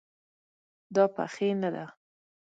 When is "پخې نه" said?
1.15-1.69